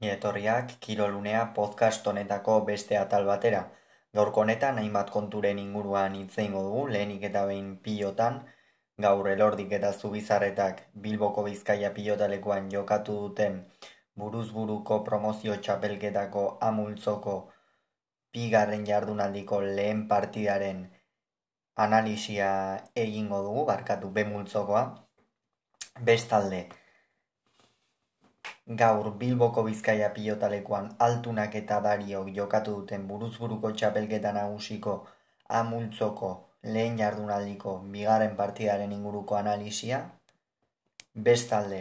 [0.00, 3.62] Etorriak Kirolunea podcast honetako beste atal batera.
[4.14, 8.38] Gaurko honetan hainbat konturen inguruan hitz eingo dugu, lehenik eta behin pilotan,
[9.06, 13.58] gaur elordik eta zubizarretak Bilboko Bizkaia pilotalekuan jokatu duten
[14.14, 17.36] buruzburuko promozio txapelketako amultzoko
[18.32, 20.88] bigarren jardunaldiko lehen partidaren
[21.74, 22.50] analisia
[22.94, 24.84] egingo dugu, barkatu bemultzokoa.
[25.98, 26.68] Bestalde,
[28.82, 34.94] Gaur Bilboko Bizkaia pilotalekuan altunak eta dariok jokatu duten buruzburuko txapelketa nagusiko
[35.60, 36.32] amultzoko
[36.74, 40.02] lehen jardunaldiko bigarren partidaren inguruko analisia.
[41.28, 41.80] Bestalde,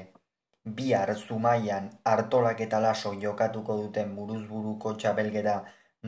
[0.79, 5.57] bihar zumaian hartolak eta laso jokatuko duten buruzburuko txapelketa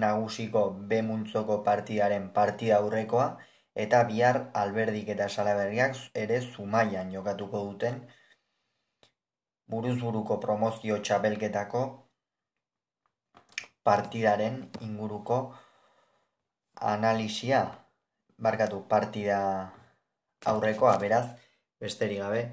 [0.03, 0.63] nagusiko
[0.93, 3.27] bemultzoko partidaren partida aurrekoa
[3.85, 8.01] eta bihar alberdik eta salaberriak ere zumaian jokatuko duten
[9.69, 11.81] buruzburuko promozio txabelketako
[13.89, 15.37] partidaren inguruko
[16.93, 17.61] analisia
[18.47, 19.39] barkatu partida
[20.51, 21.25] aurrekoa beraz
[21.81, 22.43] besteri gabe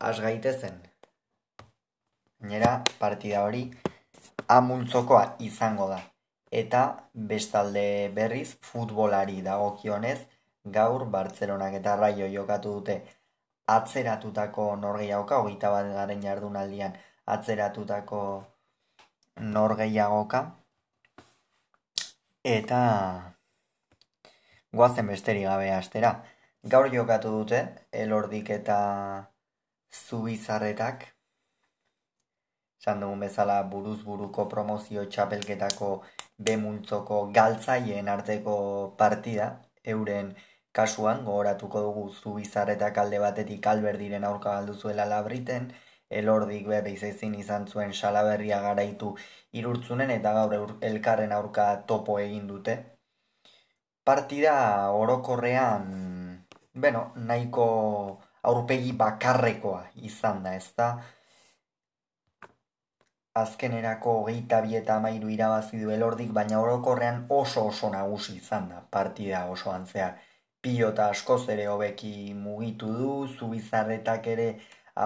[0.00, 0.80] has gaitezen.
[2.40, 3.64] Gainera partida hori
[4.48, 6.00] amultzokoa izango da.
[6.50, 6.82] Eta
[7.32, 7.84] bestalde
[8.16, 10.18] berriz futbolari dagokionez
[10.76, 12.96] gaur Bartzelonak eta Raio jokatu dute
[13.76, 16.96] atzeratutako norgeiagoka, hogeita bat garen jardunaldian
[17.34, 18.22] atzeratutako
[19.56, 20.42] norgeiagoka,
[22.44, 22.80] eta
[24.72, 26.12] guazen besteri gabe astera.
[26.74, 27.62] Gaur jokatu dute,
[27.92, 28.78] elordik eta
[29.92, 31.06] zubizarretak,
[32.82, 35.90] esan dugun bezala buruz buruko promozio txapelketako
[36.48, 38.54] bemultzoko galtzaien arteko
[38.98, 39.50] partida,
[39.84, 40.32] euren
[40.72, 45.66] Kasuan, gogoratuko dugu zu bizarretak alde batetik alberdiren aurka galdu zuela labriten,
[46.20, 49.10] elordik berriz ezin izan zuen salaberria garaitu
[49.60, 52.76] irurtzunen eta gaur elkarren aurka topo egin dute.
[54.04, 54.54] Partida
[55.02, 55.84] orokorrean,
[56.74, 57.66] bueno, nahiko
[58.42, 60.88] aurpegi bakarrekoa izan da, ez da?
[63.44, 68.82] Azkenerako geita bi eta amairu irabazi du elordik, baina orokorrean oso oso nagusi izan da
[68.98, 70.31] partida oso antzear
[70.62, 74.48] pilota askoz ere hobeki mugitu du, zubizarretak ere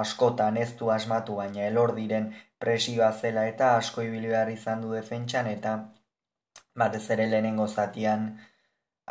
[0.00, 2.32] askotan ez du asmatu, baina elor diren
[2.64, 5.76] presioa zela eta asko ibili behar izan du defentsan, eta
[6.82, 8.28] batez ere lehenengo zatian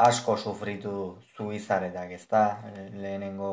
[0.10, 0.94] asko sufritu
[1.38, 2.46] zubizarretak, ez da?
[2.94, 3.52] Lehenengo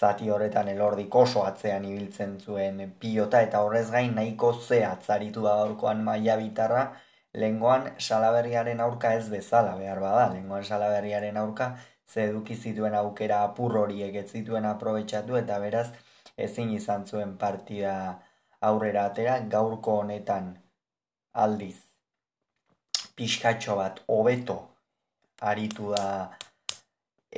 [0.00, 5.56] zati horretan elordik oso atzean ibiltzen zuen pilota, eta horrez gain nahiko ze atzaritu da
[5.62, 6.90] gaurkoan maia bitarra,
[7.38, 11.68] Lengoan salaberriaren aurka ez bezala behar bada, lengoan salaberriaren aurka
[12.10, 15.86] ze eduki zituen aukera apur horiek ez zituen aprobetsatu eta beraz
[16.46, 17.94] ezin izan zuen partida
[18.70, 20.50] aurrera atera gaurko honetan
[21.44, 21.76] aldiz
[23.16, 24.58] pixkatxo bat hobeto
[25.52, 26.06] aritu da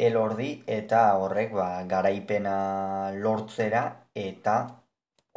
[0.06, 2.55] elordi eta horrek ba, garaipena
[3.25, 3.82] lortzera
[4.15, 4.56] eta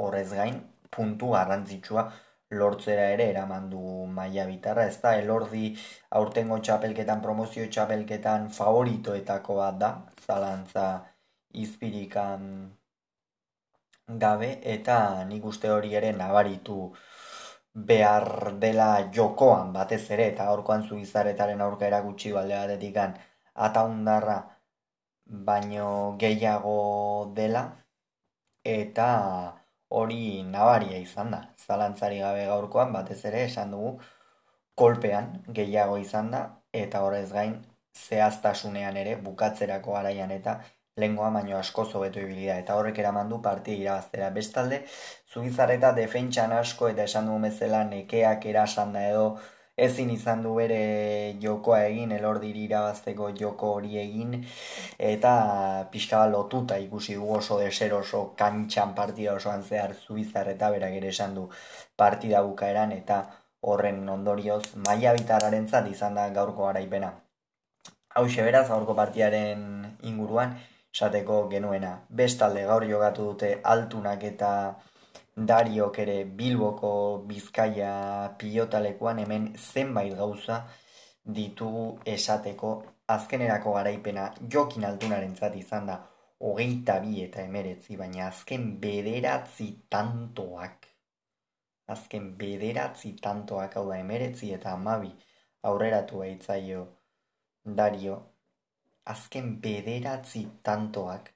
[0.04, 0.62] horrez gain
[0.96, 2.06] puntu garrantzitsua
[2.52, 3.82] lortzera ere eraman du
[4.18, 5.74] maila bitarra, ez da, elordi
[6.20, 9.92] aurtengo txapelketan, promozio txapelketan favoritoetako bat da,
[10.26, 10.88] zalantza
[11.66, 12.50] izpirikan
[14.24, 14.98] gabe, eta
[15.30, 16.80] nik uste hori ere nabaritu
[17.90, 22.98] behar dela jokoan batez ere, eta aurkoan zu izaretaren aurka erakutsi balde batetik
[23.68, 24.38] ataundarra
[25.50, 27.64] baino gehiago dela,
[28.64, 29.10] eta
[29.90, 31.42] hori nabaria izan da.
[31.68, 33.96] Zalantzari gabe gaurkoan, batez ere, esan dugu,
[34.76, 36.42] kolpean gehiago izan da,
[36.74, 37.60] eta horrez gain,
[37.96, 40.60] zehaztasunean ere, bukatzerako araian eta
[40.98, 44.30] lengoa baino asko zobetu ibilida, eta horrek eraman du partia irabaztera.
[44.36, 44.82] Bestalde,
[45.32, 49.26] zubizarreta defentsan asko, eta esan dugu mezela, nekeak erasan da edo,
[49.78, 54.38] ezin izan du bere jokoa egin, elordiri irabazteko joko hori egin,
[54.98, 55.34] eta
[55.92, 61.12] pixka lotuta ikusi du oso deser oso kantxan partida osoan zehar zuizar eta berak ere
[61.12, 61.50] esan du
[61.96, 63.26] partida bukaeran, eta
[63.62, 67.12] horren ondorioz maia bitarraren zat izan da gaurko garaipena.
[68.16, 70.56] Hau beraz, gaurko partiaren inguruan,
[70.96, 72.06] esateko genuena.
[72.10, 74.52] Bestalde gaur jogatu dute altunak eta
[75.36, 76.90] Dariok ere Bilboko
[77.28, 80.62] Bizkaia pilotalekuan hemen zenbait gauza
[81.26, 82.70] ditugu esateko.
[83.08, 85.98] Azkenerako garaipena jokin altunaren zati izan da
[86.40, 90.88] hogeita bi eta emeretzi, baina azken bederatzi tantoak,
[91.88, 95.12] azken bederatzi tantoak hau da emeretzi eta amabi
[95.62, 96.88] aurreratu baitzaio
[97.66, 98.20] Dario,
[99.04, 101.34] azken bederatzi tantoak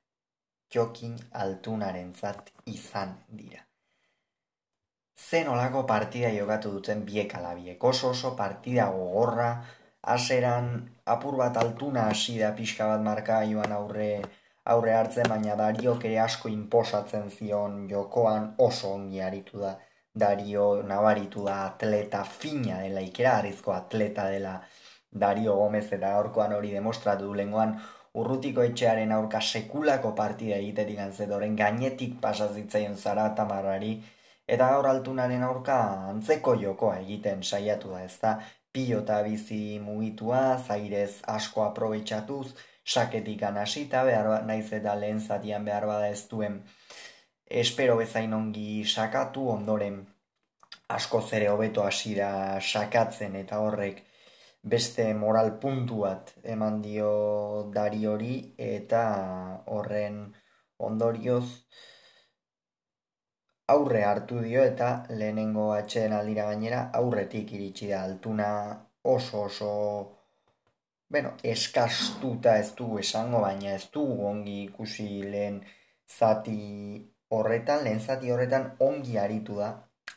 [0.72, 3.69] jokin altunaren zat izan dira
[5.28, 7.84] zen olako partida jokatu duten biek alabiek.
[7.84, 9.50] Oso oso partida gogorra,
[10.16, 10.70] aseran
[11.06, 14.10] apur bat altuna hasi da pixka bat marka joan aurre,
[14.74, 19.78] aurre hartzen, baina Dariok ere asko inposatzen zion jokoan oso ongi aritu da.
[20.20, 24.56] Dario nabaritu da atleta fina dela, ikera harrizko atleta dela
[25.12, 27.76] Dario Gomez eta aurkoan hori demostratu du lengoan
[28.22, 33.94] urrutiko etxearen aurka sekulako partida egitetik antzedoren gainetik pasazitzaion zara tamarrari
[34.56, 35.78] eta gaur altunaren aurka
[36.12, 38.34] antzeko jokoa egiten saiatu da ezta?
[38.74, 42.54] Pilota bizi mugitua zairez asko aprobetsatuz
[42.86, 46.62] saketik anasita behar bat naiz eta lehen zatian behar bada ez duen.
[47.64, 50.00] Espero bezain ongi sakatu ondoren
[50.98, 52.30] asko zere hobeto hasira
[52.60, 54.04] sakatzen eta horrek
[54.74, 57.12] beste moral puntu bat eman dio
[57.74, 59.04] dari hori eta
[59.76, 60.20] horren
[60.90, 61.46] ondorioz
[63.74, 68.50] aurre hartu dio eta lehenengo atxeen aldira gainera aurretik iritsi da altuna
[69.16, 69.74] oso oso
[71.10, 75.56] bueno, eskastuta ez du esango baina ez du ongi ikusi lehen
[76.18, 76.58] zati
[77.38, 79.70] horretan, lehen zati horretan ongi aritu da.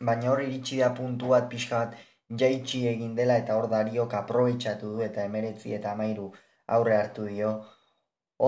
[0.08, 1.96] Baina hor iritsi da puntu bat pixka bat
[2.42, 6.30] jaitsi egin dela eta hor dariok aprobetsatu du eta emeretzi eta amairu
[6.76, 7.52] aurre hartu dio.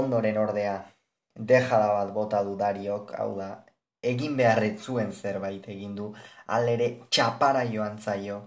[0.02, 0.76] Ondoren ordea
[1.52, 3.50] dejala bat bota du dariok, hau da,
[4.12, 6.10] egin beharretzuen zerbait egin du,
[6.56, 8.40] alere txapara joan zaio,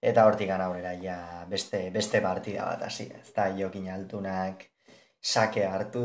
[0.00, 4.66] eta hortik aurrera ja beste, beste partida bat hasi, ez da jokin altunak
[5.20, 6.04] sake hartu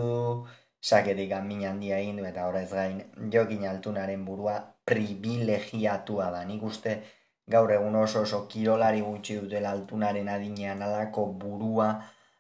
[0.82, 3.04] saketik min handia egin du, eta horrez gain
[3.34, 7.02] jokin altunaren burua privilegiatua da, nik uste,
[7.48, 11.90] gaur egun oso oso kirolari gutxi dutela altunaren adinean alako burua,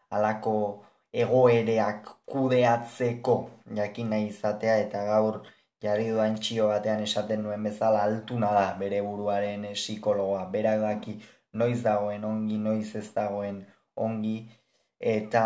[0.09, 0.55] alako
[1.23, 3.35] egoereak kudeatzeko
[3.77, 5.41] jakin nahi izatea eta gaur
[5.83, 11.19] jarri duan txio batean esaten nuen bezala altuna da bere buruaren psikologoa, berak daki
[11.53, 13.61] noiz dagoen ongi, noiz ez dagoen
[13.95, 14.37] ongi.
[14.99, 15.43] Eta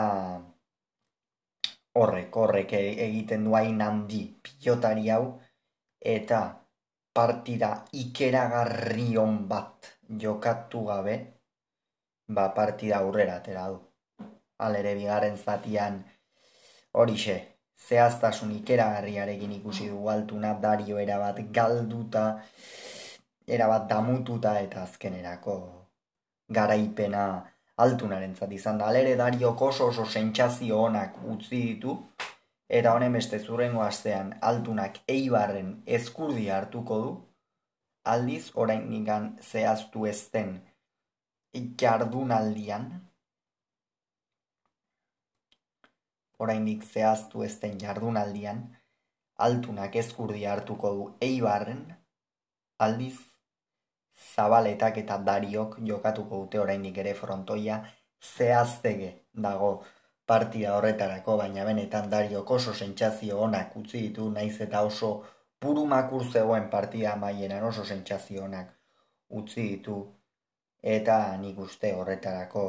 [1.99, 5.23] horrek, horrek egiten du hain handi pilotari hau.
[5.99, 6.41] Eta
[7.13, 9.89] partida ikeragarrion bat
[10.23, 11.15] jokatu gabe,
[12.27, 13.79] ba partida aurrera atera du.
[14.65, 15.99] Alere bigaren zatian
[16.93, 17.35] horixe,
[17.87, 22.25] zehaztasun ikeragarriarekin ikusi du altuna dario erabat galduta,
[23.47, 25.55] erabat damututa eta azkenerako
[26.49, 27.23] garaipena
[27.77, 28.87] altunaren zati izan da.
[28.87, 31.97] Alere dario oso oso sentsazio onak utzi ditu,
[32.69, 37.13] Eta honen beste zurrengo astean altunak eibarren ezkurdi hartuko du,
[38.13, 40.51] aldiz orain nigan zehaztu ezten
[41.81, 42.85] jardunaldian,
[46.39, 48.61] oraindik zehaztu ezten jardunaldian,
[49.47, 51.83] altunak ezkurdi hartuko du eibarren,
[52.85, 53.15] aldiz
[54.35, 57.79] zabaletak eta dariok jokatuko dute oraindik ere frontoia
[58.35, 59.09] zehaztege
[59.47, 59.71] dago
[60.31, 65.11] partida horretarako, baina benetan dariok oso sentsazio onak utzi ditu, naiz eta oso
[65.59, 68.75] purumakur zegoen partida maienan oso sentsazio onak
[69.41, 69.97] utzi ditu,
[70.95, 72.65] eta nik uste horretarako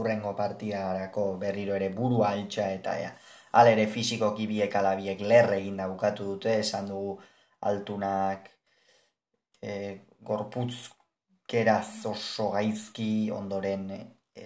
[0.00, 3.12] urrengo partidarako berriro ere buru altxa eta ea.
[3.60, 7.16] Alere fizikoki biek alabiek lerre egin da bukatu dute, esan dugu
[7.70, 8.50] altunak
[9.62, 9.72] e,
[10.30, 10.90] gorputz
[11.48, 13.88] keraz oso gaizki ondoren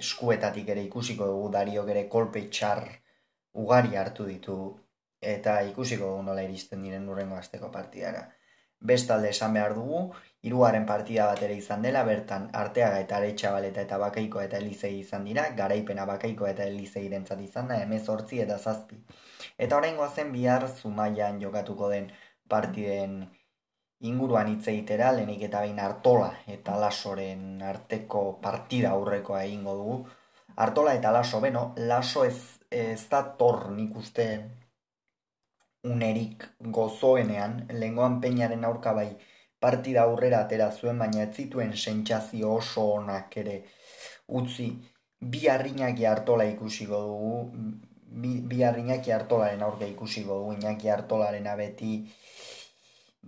[0.00, 2.84] eskuetatik ere ikusiko dugu dariok ere kolpe txar
[3.64, 4.58] ugari hartu ditu
[5.34, 8.28] eta ikusiko dugu nola iristen diren urrengo asteko partidara.
[8.80, 10.02] Bestalde esan behar dugu,
[10.42, 15.26] hiruaren partida bat ere izan dela, bertan arteaga eta aretsabaleta eta bakaiko eta elizei izan
[15.28, 18.96] dira, garaipena bakaiko eta elizei irentzat izan da, emez hortzi eta zazpi.
[19.58, 22.08] Eta horrengo zen bihar zumaian jokatuko den
[22.48, 23.20] partiden
[24.00, 29.98] inguruan hitz egitera, lehenik eta behin Artola eta Lasoren arteko partida aurrekoa egingo dugu.
[30.56, 32.38] Artola eta Laso, beno, Laso ez,
[32.70, 34.26] ez da tor nik uste
[35.88, 36.46] unerik
[36.76, 39.08] gozoenean, lengoan peinaren aurka bai
[39.60, 43.56] partida aurrera atera zuen, baina ez zituen sentsazio oso onak ere
[44.40, 44.68] utzi
[45.32, 47.32] bi harrinak Artola ikusiko dugu,
[48.22, 51.94] bi, bi harrinak Artolaren aurka ikusiko dugu, inaki Artolaren abeti,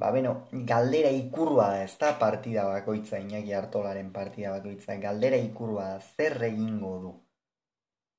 [0.00, 0.30] Ba, beno,
[0.70, 6.38] galdera ikurua da, ez da partida bakoitza, inaki hartolaren partida bakoitza, galdera ikurua da, zer
[6.48, 7.12] egingo du?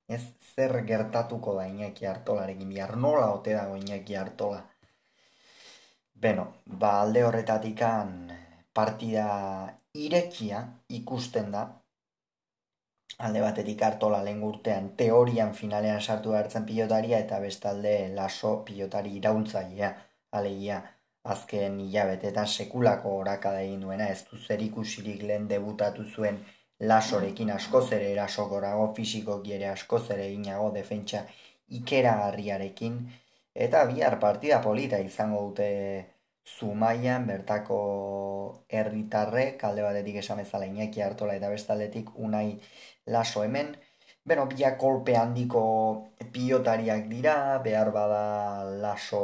[0.07, 0.21] Ez,
[0.55, 4.63] zer gertatuko da inaki hartolarekin, bihar nola ote dago inaki hartola?
[6.25, 8.11] Beno, ba, alde horretatikan
[8.73, 9.27] partida
[9.93, 10.59] irekia
[10.99, 11.63] ikusten da,
[13.27, 19.91] alde batetik hartola lehen urtean teorian finalean sartu hartzen pilotaria eta bestalde laso pilotari iraultzailea,
[20.39, 20.81] alegia,
[21.35, 26.41] azken hilabetetan sekulako orakada egin duena, ez du zer ikusirik lehen debutatu zuen
[26.89, 31.25] lasorekin askoz ere erasokorago, fisikoki ere askoz ere inago defentsa
[31.79, 32.97] ikeragarriarekin,
[33.67, 35.69] eta bihar partida polita izango dute
[36.43, 37.77] Zumaian bertako
[38.67, 42.59] herritarrek alde batetik esan bezala Iñaki Artola eta bestaldetik Unai
[43.05, 43.75] Laso hemen.
[44.25, 45.61] Beno, biak kolpe handiko
[46.33, 49.23] pilotariak dira, behar bada laso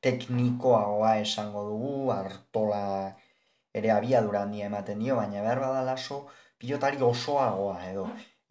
[0.00, 2.82] teknikoagoa esango dugu, Artola
[3.74, 6.20] ere abiadura handia ematen dio, baina behar bada laso
[6.58, 8.08] pilotari osoagoa edo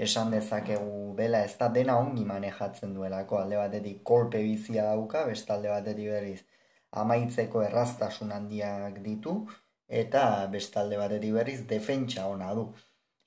[0.07, 5.53] esan dezakegu dela ez da dena ongi manejatzen duelako alde batetik kolpe bizia dauka, beste
[5.53, 6.41] alde batetik berriz
[6.91, 9.33] amaitzeko erraztasun handiak ditu,
[9.87, 12.67] eta bestalde batetik berriz defentsa ona du.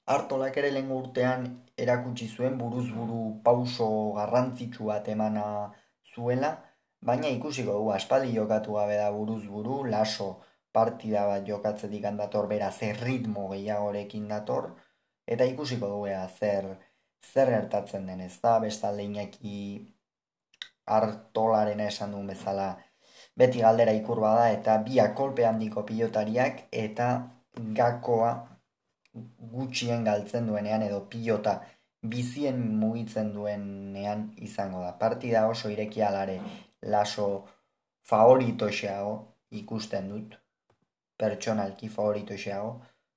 [0.06, 1.46] Artolak ere lehen urtean
[1.78, 5.44] erakutsi zuen buruz buru pauso garrantzitsu bat emana
[6.14, 6.56] zuela,
[7.00, 10.30] baina ikusiko du aspaldi jokatu gabe da buruz buru, laso
[10.72, 14.70] partida bat jokatzetik handator beraz ritmo gehiagorekin dator,
[15.26, 16.04] eta ikusiko du
[16.38, 16.76] zer,
[17.32, 19.94] zer gertatzen den ez da, bestalde inaki
[20.90, 22.70] Artolaren esan duen bezala,
[23.36, 27.10] beti galdera ikur bada eta biak kolpe handiko pilotariak eta
[27.78, 28.32] gakoa
[29.52, 31.60] gutxien galtzen duenean edo pilota
[32.14, 34.92] bizien mugitzen duenean izango da.
[34.98, 36.40] Partida oso ireki alare
[36.94, 37.26] laso
[38.10, 39.16] favoritoxeago
[39.62, 40.39] ikusten dut,
[41.22, 42.72] pertsonalki favoritoxeago,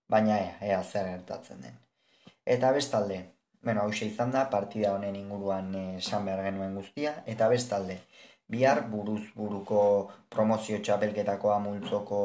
[0.09, 1.79] baina ea, ea zer gertatzen den.
[2.45, 3.19] Eta bestalde,
[3.63, 8.01] bueno, hau izan da, partida honen inguruan esan behar genuen guztia, eta bestalde,
[8.53, 9.79] bihar buruz buruko
[10.29, 12.19] promozio txapelketako amultzoko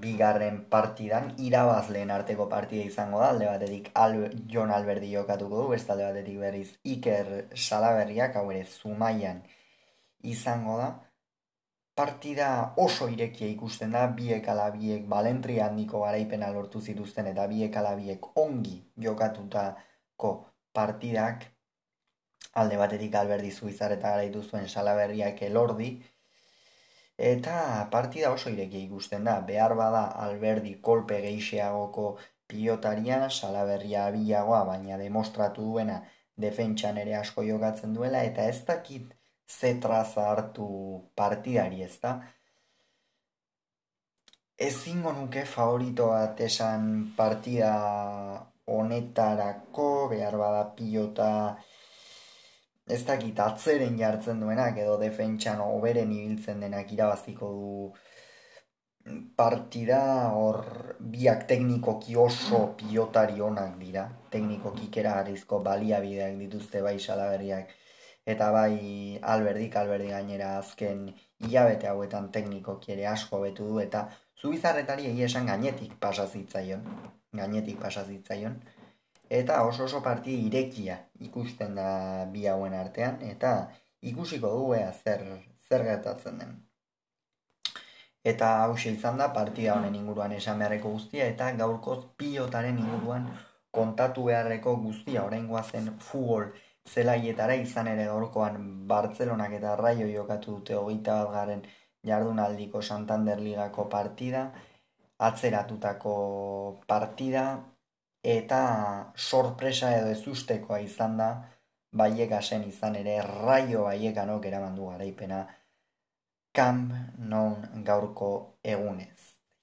[0.00, 5.92] bigarren partidan irabazleen arteko partida izango da, alde batetik Albe, Jon Alberdi jokatuko du, beste
[5.94, 9.42] alde batetik berriz Iker Salaberriak, hau ere Zumaian
[10.22, 10.88] izango da.
[11.98, 17.78] Partida oso irekia ikusten da, biek ala biek balentria handiko garaipena lortu zituzten eta biek
[17.80, 18.76] ala biek ongi
[19.06, 20.30] jokatutako
[20.78, 21.48] partidak.
[22.62, 25.90] Alde batetik alberdi zuizar eta garaitu zuen salaberriak elordi,
[27.32, 27.58] eta
[27.90, 32.06] partida oso irekia ikusten da, behar bada alberdi kolpe geixeagoko
[32.46, 36.00] pilotaria, salaberria abiagoa, baina demostratu duena
[36.46, 39.17] defentsan ere asko jokatzen duela, eta ez dakit
[39.48, 40.66] zetraza hartu
[41.14, 42.18] partidari ez da.
[44.68, 47.72] Ezingo nuke favorito bat esan partida
[48.76, 51.30] honetarako, behar bada pilota
[52.88, 57.72] ez dakit atzeren jartzen duenak edo defentsan oberen ibiltzen denak irabaziko du
[59.36, 60.00] partida
[60.36, 60.62] hor
[61.14, 67.76] biak teknikoki oso pilotari onak dira teknikoki kera harrizko baliabideak dituzte bai salaberriak
[68.34, 71.04] eta bai alberdik alberdi gainera azken
[71.44, 74.06] hilabete hauetan teknikoki ere asko betu du eta
[74.40, 76.84] zubizarretari egia esan gainetik pasazitzaion
[77.40, 78.58] gainetik pasazitzaion
[79.40, 81.90] eta oso oso parti irekia ikusten da
[82.32, 83.52] bi hauen artean eta
[84.12, 85.24] ikusiko du ea zer
[85.68, 86.54] zer gertatzen den.
[88.24, 93.28] Eta hau izan da partida honen inguruan esan beharreko guztia eta gaurkoz pilotaren inguruan
[93.70, 96.48] kontatu beharreko guztia oraingoa zen futbol
[96.94, 101.62] zelaietara izan ere gaurkoan Bartzelonak eta Raio jokatu dute hogeita bat garen
[102.10, 104.44] jardunaldiko Santander Ligako partida,
[105.18, 106.14] atzeratutako
[106.86, 107.44] partida,
[108.22, 108.60] eta
[109.16, 111.28] sorpresa edo ezustekoa izan da
[112.00, 115.46] baiekasen izan ere raio baiekanok eraman du garaipena
[116.52, 118.30] kamp non gaurko
[118.64, 119.18] egunez.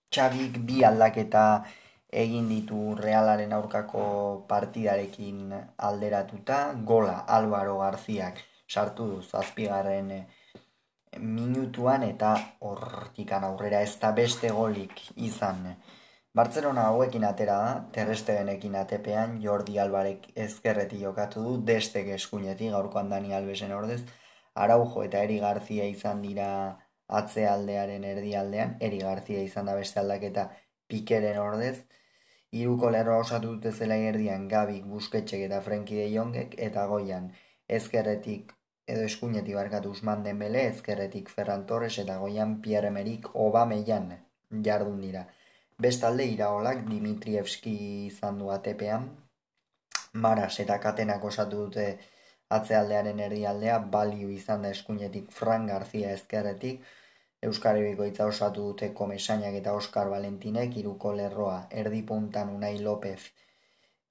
[0.10, 1.44] Txabik bi aldaketa
[2.16, 4.06] egin ditu realaren aurkako
[4.48, 5.54] partidarekin
[5.90, 6.60] alderatuta,
[6.92, 10.12] gola Álvaro Garziak sartu du zazpigarren
[11.20, 15.76] minutuan eta hortikan aurrera ez da beste golik izan.
[16.36, 23.34] Bartzelona hauekin atera da, terrestegenekin atepean Jordi Albarek ezkerreti jokatu du, destek eskuinetik gaurkoan Dani
[23.34, 24.02] Albesen ordez,
[24.56, 26.50] Araujo eta Eri Garzia izan dira
[27.08, 30.50] atzealdearen erdialdean, Eri Garzia izan da beste aldaketa
[30.92, 31.78] pikeren ordez,
[32.56, 37.32] Iruko lerroa osatu dute zela erdian Gabik, Busketxek eta Frenki de Jongek, eta goian.
[37.78, 38.54] Ezkerretik
[38.88, 44.14] edo eskuinetik barkatu Usman Dembele, ezkerretik Ferran Torres eta goian Pierre Emerik Obameian
[44.68, 45.26] jardun dira.
[45.82, 47.76] Bestalde iraolak Dimitrievski
[48.08, 49.10] izan du atepean,
[50.14, 51.88] Maras eta Katenak osatu dute
[52.56, 56.86] atzealdearen erdialdea, balio izan da eskuinetik Fran Garzia ezkerretik,
[57.46, 63.20] Euskari Bikoitza osatu dute Komesainak eta Oskar Valentinek, iruko lerroa, erdi puntan Unai López,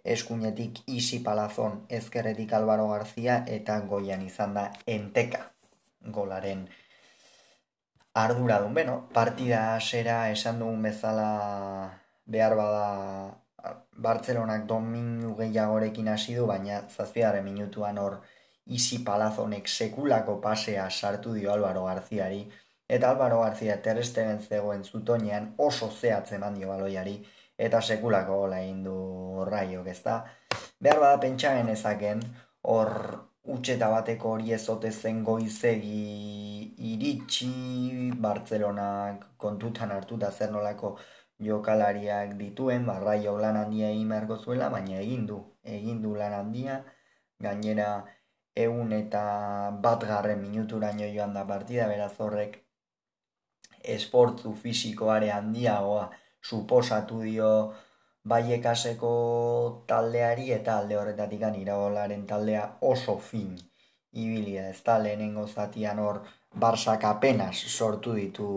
[0.04, 5.42] eskuinetik Isi Palazon, ezkerretik Álvaro Garzia eta goian izan da Enteka
[6.18, 6.66] golaren
[8.14, 11.30] arduradun, beno, partida asera esan dugun bezala
[12.26, 13.40] behar bada
[14.04, 18.18] Bartzelonak dominu gehiagorekin hasi du, baina zazpiaren minutuan hor
[18.66, 22.44] isi palazonek sekulako pasea sartu dio Álvaro Garziari,
[22.88, 27.18] eta Álvaro Garzia terrestegen zegoen zutonean oso zehatze mandio baloiari,
[27.58, 30.24] eta sekulako gola egin du raiok, ezta?
[30.80, 32.22] Behar bada pentsa genezaken,
[32.62, 32.90] hor
[33.54, 40.96] utxeta bateko hori ezote zen goizegi iritsi Bartzelonak kontutan hartuta zer nolako
[41.44, 46.82] jokalariak dituen, barraio lan handia egin beharko zuela, baina egin du, egin du lan handia,
[47.40, 47.88] gainera
[48.54, 49.22] egun eta
[49.82, 52.63] bat garren minuturaino joan da partida, beraz horrek
[53.96, 56.10] esportzu fisikoare handiagoa
[56.42, 57.50] suposatu dio
[58.32, 59.12] baiekaseko
[59.86, 63.56] taldeari eta alde horretatik irabolaren taldea oso fin
[64.12, 66.22] ibilia ez da lehenengo zatian hor
[66.54, 68.48] Barsak apenas sortu ditu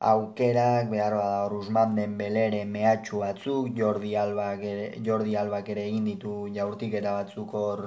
[0.00, 5.84] aukerak, behar bada hor Usman den belere mehatxu batzuk, Jordi Albak ere, Jordi Albak ere
[5.88, 7.82] egin ditu jaurtik eta batzuk hor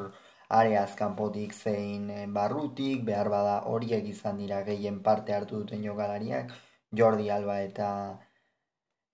[0.60, 6.52] areaz kanpotik zein barrutik, behar bada horiek izan dira gehien parte hartu duten jokalariak,
[7.00, 7.90] Jordi Alba eta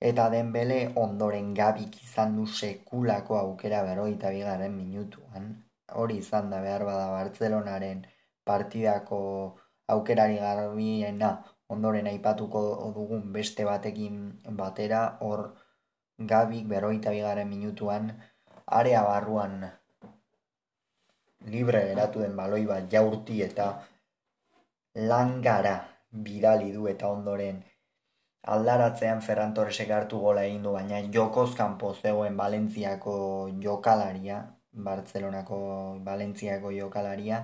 [0.09, 5.47] eta denbele ondoren gabik izan du sekulako aukera eta bigarren minutuan.
[6.01, 8.05] Hori izan da behar bada Bartzelonaren
[8.45, 9.21] partidako
[9.87, 11.31] aukerari garbiena
[11.69, 12.61] ondoren aipatuko
[12.95, 15.55] dugun beste batekin batera, hor
[16.17, 18.11] gabik beroita bigarren minutuan,
[18.67, 19.78] area barruan
[21.55, 23.71] libre geratu den baloi bat jaurti eta
[25.11, 25.75] langara
[26.11, 27.63] bidali du eta ondoren
[28.53, 33.13] aldaratzean Ferran Torresek hartu gola egin du, baina jokoz kanpo zegoen Valentziako
[33.61, 34.39] jokalaria,
[34.71, 35.59] Bartzelonako
[36.05, 37.43] Valentziako jokalaria,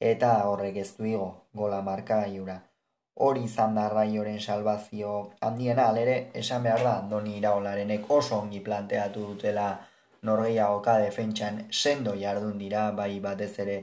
[0.00, 2.58] eta horrek ez du igo, gola marka gaiura.
[3.24, 9.26] Hori izan da raioren salvazio handiena, alere, esan behar da, Andoni Iraolarenek oso ongi planteatu
[9.32, 9.66] dutela
[10.22, 13.78] norgeiagoka defentsan sendo jardun dira, bai batez ere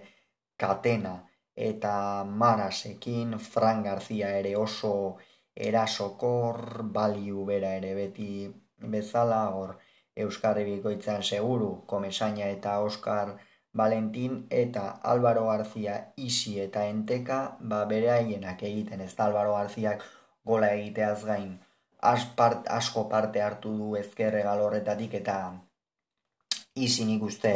[0.58, 1.16] katena
[1.56, 4.94] eta marasekin, Fran Garzia ere oso
[5.56, 8.32] erasokor, baliu bera ere beti
[8.96, 9.78] bezala, hor
[10.16, 13.36] Euskarri Bikoitzan seguru, Komesaina eta Oskar
[13.74, 20.06] Valentin eta Álvaro Garzia isi eta enteka, ba bere haienak egiten ez da Álvaro Garziak
[20.46, 21.58] gola egiteaz gain
[22.02, 25.36] asko parte hartu du ezkerre galorretatik eta
[26.86, 27.54] isi nik uste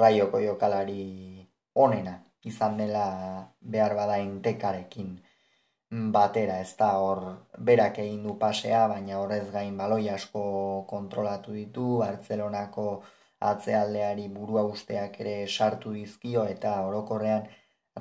[0.00, 1.02] raioko jokalari
[1.74, 2.18] onena.
[2.48, 3.06] Izan dela
[3.60, 5.16] behar bada entekarekin
[6.14, 7.20] batera ez da hor
[7.58, 10.42] berak egin du pasea, baina horrez gain baloi asko
[10.88, 12.88] kontrolatu ditu, Bartzelonako
[13.50, 17.48] atzealdeari burua usteak ere sartu dizkio eta orokorrean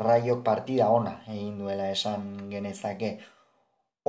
[0.08, 3.18] raiok partida ona egin duela esan genezake.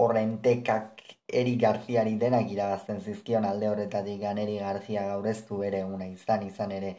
[0.03, 0.98] Horren tekak
[1.41, 6.95] eri garziari denak irabazten zizkion alde horretatik ganeri garzia gaureztu bere una izan izan ere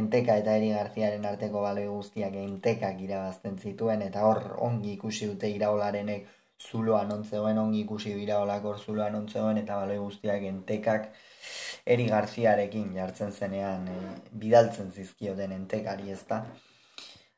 [0.00, 5.50] enteka eta eri garziaren arteko baloi guztiak entekak irabazten zituen eta hor ongi ikusi dute
[5.56, 6.28] iraolarenek
[6.68, 11.12] zuloan ontzegoen ongi ikusi iraolak hor zuloan ontzegoen eta baloi guztiak entekak
[11.94, 13.96] Eri Garziarekin jartzen zenean e,
[14.42, 16.22] bidaltzen zizkioten entekari ez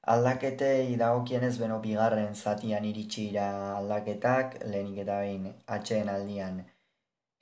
[0.03, 0.13] da.
[0.13, 6.63] Aldakete idagokien beno bigarren zatian iritsi ira aldaketak, lehenik eta behin atxeen aldian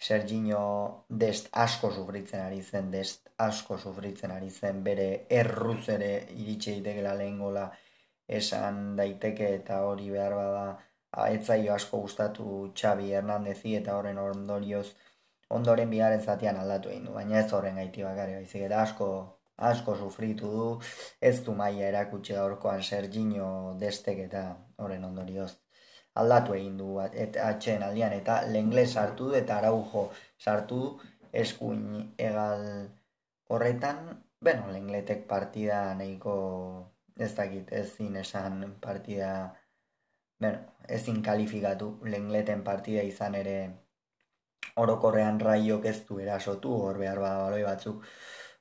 [0.01, 6.73] Serginho dest asko sufritzen ari zen, dest asko sufritzen ari zen, bere erruz ere iritsi
[6.73, 7.67] daitekela lehen gola
[8.39, 10.65] esan daiteke eta hori behar bada
[11.27, 14.87] aetzaio asko gustatu Xabi Hernandezi eta horren ondorioz
[15.59, 19.09] ondoren bigarren zatian aldatu egin du, baina ez horren gaiti bakarri baizik eta asko
[19.69, 20.69] asko sufritu du,
[21.21, 24.45] ez du maia erakutsi gaurkoan Serginho destek eta
[24.79, 25.51] horren ondorioz
[26.21, 32.15] aldatu egin du et, atxeen aldian eta lengle sartu du eta araujo sartu du eskuin
[32.19, 32.65] egal
[33.51, 36.35] horretan, bueno, lengletek partida nahiko
[37.19, 39.31] ez dakit, ez zin esan partida,
[40.41, 43.57] bueno, ezin kalifikatu lengleten partida izan ere
[44.77, 48.07] orokorrean raiok ez du erasotu, hor behar bada baloi batzuk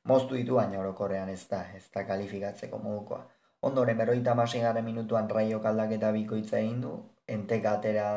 [0.03, 3.25] moztu ditu, baina orokorrean ez da, ez da kalifikatzeko modukoa.
[3.61, 6.93] Ondoren, beroita masigaren minutuan raiok aldaketa bikoitza egin du,
[7.27, 8.07] entek atera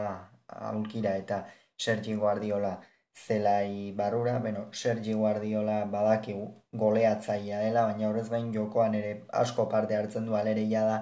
[0.71, 1.45] aulkira eta
[1.77, 2.77] Sergi Guardiola
[3.15, 9.97] zelai barura, bueno, Sergi Guardiola badakigu goleatzaia dela, baina horrez gain jokoan ere asko parte
[9.97, 10.99] hartzen du alereia da,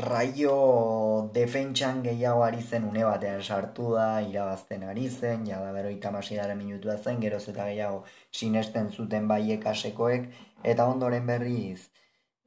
[0.00, 6.56] Raio defentsan gehiago ari zen une batean sartu da, irabazten ari zen, jada beroita masigaren
[6.58, 7.98] minutua zen, geroz eta gehiago
[8.30, 10.24] sinesten zuten baiek asekoek,
[10.64, 11.90] eta ondoren berriz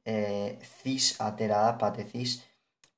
[0.04, 2.42] e, zis atera da, pate zis,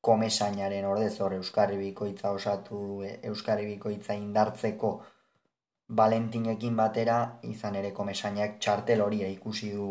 [0.01, 4.93] komesainaren ordez hor Euskarri Bikoitza osatu Euskarri Bikoitza indartzeko
[6.01, 9.89] Valentinekin batera izan ere komesainak txartel hori ikusi du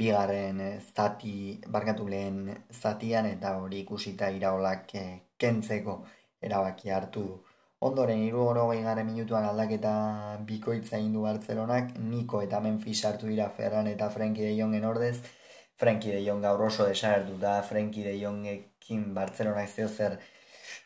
[0.00, 2.38] bigarren zati, barkatu lehen
[2.72, 5.98] zatian eta hori ikusita iraolak eh, kentzeko
[6.42, 7.40] erabaki hartu du.
[7.84, 9.94] Ondoren, iru oro garen minutuan aldaketa
[10.48, 15.18] bikoitza indu Bartzelonak, Niko eta Memphis hartu dira Ferran eta Frenkie de Jongen ordez,
[15.76, 20.18] Frenkie de Jong gaur oso desagertu da, Frenkie de Jongekin Bartzelona ez zer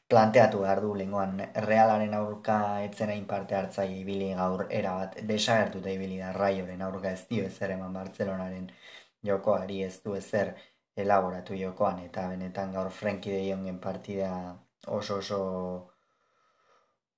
[0.09, 5.18] planteatu behar du lengoan realaren aurka etzen hain parte hartzai ibili gaur erabat.
[5.31, 8.71] Desagertu da ibili da raioren aurka ez dio ezer eman Bartzelonaren
[9.31, 10.55] jokoari ez du ezer
[10.97, 12.01] elaboratu jokoan.
[12.07, 14.33] Eta benetan gaur Frenkie de Jongen partida
[14.87, 15.40] oso oso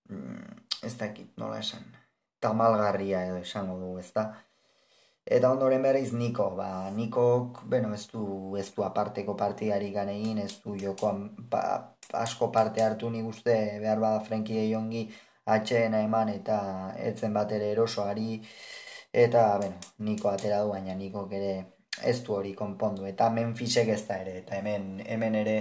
[0.08, 1.86] mm, ez dakit nola esan.
[2.40, 4.30] Tamalgarria edo esango du ez da
[5.30, 8.22] Eta ondoren berriz Niko, ba, Nikok, bueno, ez du,
[8.58, 11.20] ez du aparteko partidari ganegin, ez du jokoan
[11.52, 11.60] ba,
[12.22, 15.04] asko parte hartu nik uste behar bada Frenkie de
[15.56, 16.56] atxeena eman eta
[17.10, 18.40] etzen bat ere erosoari
[19.12, 21.54] eta, bueno, Niko atera du, baina Niko ere
[22.02, 23.06] ez du hori konpondu.
[23.06, 25.56] Eta Memphisek ez da ere, eta hemen, hemen ere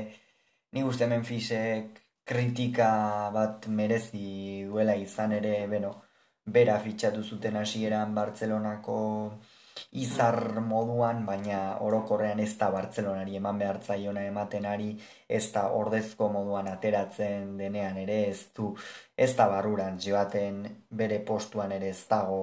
[0.73, 2.89] nik uste Memphisek kritika
[3.33, 5.93] bat merezi duela izan ere, bueno,
[6.45, 8.99] bera fitxatu zuten hasieran Bartzelonako
[9.91, 14.89] izar moduan, baina orokorrean ez da Bartzelonari eman behar zaiona ematen ari,
[15.27, 18.73] ez da ordezko moduan ateratzen denean ere, ez du,
[19.17, 22.41] ez da barruran joaten bere postuan ere ez dago.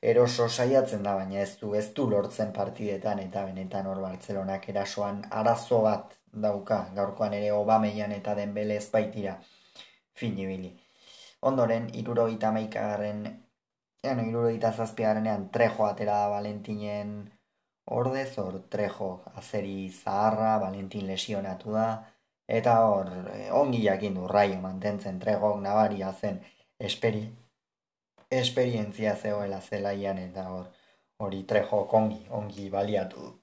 [0.00, 5.24] Eroso saiatzen da, baina ez du, ez du lortzen partidetan eta benetan hor Bartzelonak erasoan
[5.30, 9.38] arazo bat dauka, gaurkoan ere Obameian eta Denbele ez baitira.
[10.14, 10.70] Finibili.
[11.50, 13.26] Ondoren, irurogeita maikagarren,
[14.02, 17.16] ean, irurogeita zazpiagarenean trejo atera Valentinen
[17.90, 19.08] ordez, hor trejo
[19.40, 21.88] azeri zaharra, Valentin lesionatu da,
[22.60, 26.40] eta hor, eh, ongi jakin du raio mantentzen trejok nabaria zen
[26.90, 27.24] esperi,
[28.30, 30.70] esperientzia zegoela zelaian, eta hor,
[31.18, 33.34] hori trejo ongi, ongi baliatu du.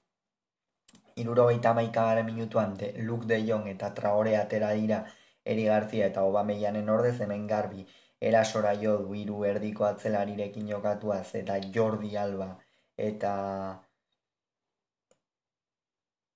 [1.16, 5.04] Irurogeita maikagaren minutuan de Luke de Jong eta Traore atera dira,
[5.44, 7.86] Eri Garzia eta Obameianen ordez hemen garbi
[8.20, 12.48] erasora jo du hiru erdiko atzelarirekin jokatuaz eta Jordi Alba
[12.96, 13.32] eta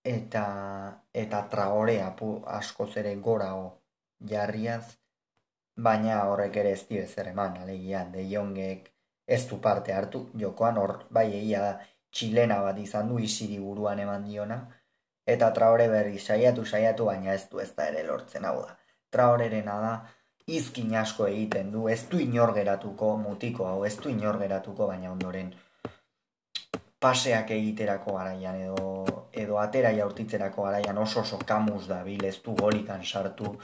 [0.05, 0.45] eta
[1.25, 3.69] eta Traorea pu askoz ere gorago
[4.33, 4.85] jarriaz
[5.77, 8.91] baina horrek ere ez dio ezer eman alegia de Jongek
[9.27, 11.73] ez du parte hartu jokoan hor bai egia da
[12.11, 14.59] txilena bat izan du isiri buruan eman diona.
[15.35, 18.77] Eta Traore berri saiatu saiatu baina ez du ez da ere lortzen hau da.
[19.15, 19.93] Traorerena da,
[20.57, 25.13] izkin asko egiten du, ez du inor geratuko mutiko hau, ez du inor geratuko, baina
[25.13, 25.53] ondoren
[27.01, 28.89] paseak egiterako garaian edo,
[29.33, 33.55] edo atera jaurtitzerako garaian oso oso kamuz da bil, ez du golikan sartu,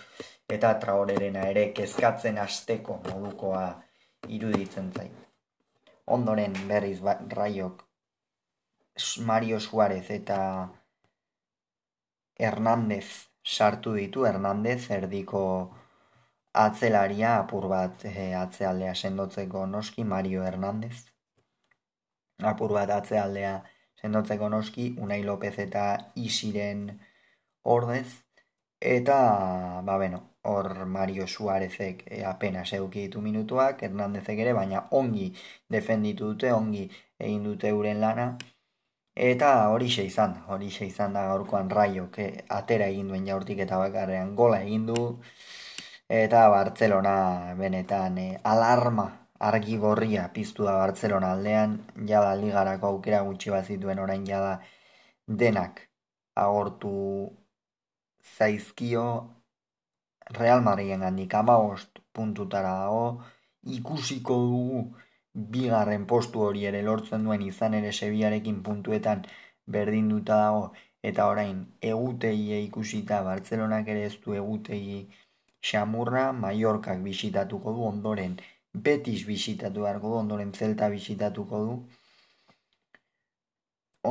[0.48, 3.66] eta traorerena ere kezkatzen asteko modukoa
[4.38, 5.22] iruditzen zait.
[6.16, 7.82] Ondoren berriz ba, raiok
[9.26, 10.38] Mario Suarez eta
[12.38, 14.24] Hernandez sartu ditu.
[14.24, 15.42] Hernandez erdiko
[16.64, 20.96] atzelaria apur bat e, atzealdea sendotzeko noski Mario Hernandez.
[22.52, 23.56] Apur bat atzealdea
[24.02, 25.86] sendotzeko noski Unai López eta
[26.28, 26.88] Isiren
[27.76, 28.08] ordez.
[28.80, 29.18] Eta,
[29.84, 35.30] ba beno, hor Mario Suarezek e, apenas eduki ditu minutuak, Hernandezek ere, baina ongi
[35.76, 36.84] defenditu dute, ongi
[37.18, 38.28] egin dute uren lana.
[39.26, 42.26] Eta hori xe izan, hori xe izan da gaurkoan raio, que
[42.60, 44.96] atera egin duen jaurtik eta bakarrean gola egin du.
[46.08, 49.06] Eta Bartzelona benetan eh, alarma
[49.40, 51.72] argi gorria piztu da Bartzelona aldean,
[52.10, 54.60] jada ligarako aukera gutxi bat zituen orain jada
[55.26, 55.80] denak
[56.34, 56.92] agortu
[58.36, 59.06] zaizkio.
[60.38, 63.22] Real Madriden gandik amagost puntutara dago,
[63.78, 64.80] ikusiko dugu
[65.34, 69.26] bigarren postu hori ere lortzen duen izan ere Sevillarekin puntuetan
[69.66, 70.72] berdinduta dago.
[71.02, 75.08] Eta orain egutei ikusita Bartzelonak ere ez du egutei
[75.68, 78.36] xamurra Mallorcak bisitatuko du ondoren
[78.86, 81.76] Betis bisitatu beharko du ondoren Celta bisitatuko du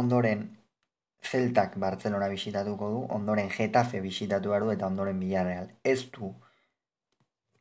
[0.01, 0.45] ondoren
[1.25, 6.33] Celtak Bartzelona bisitatuko du ondoren Getafe bisitatu behar du eta ondoren Villarreal ez du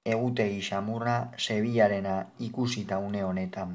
[0.04, 3.70] egutegi xamurra Sevillarena ikusita une honetan.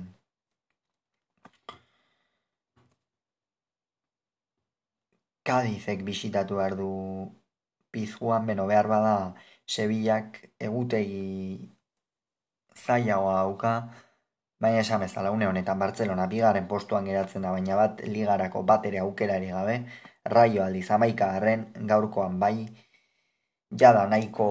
[5.43, 6.89] Kadizek bisitatu behar du
[7.91, 9.15] pizguan, beno behar bada
[9.69, 11.25] Sevillak egutegi
[12.84, 13.73] zailagoa dauka,
[14.65, 19.01] baina esan bezala une honetan Bartzelona bigaren postuan geratzen da, baina bat ligarako bat ere
[19.03, 19.75] aukerari gabe,
[20.36, 22.55] raio aldiz amaika garren gaurkoan bai,
[23.84, 24.49] jada nahiko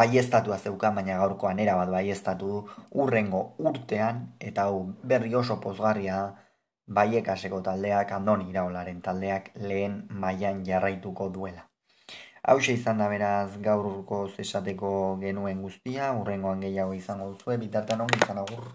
[0.00, 2.62] baiestatua zeukan, baina gaurkoan erabat baiestatu du.
[3.04, 4.80] Urrengo urtean, eta hau
[5.14, 6.22] berri oso pozgarria
[6.86, 11.73] baiekaseko taldeak, andoni iraolaren taldeak lehen mailan jarraituko duela.
[12.52, 14.88] Hau izan da beraz gaurko esateko
[15.22, 18.66] genuen guztia, urrengoan gehiago izango duzue, bitartan ongi izan agur.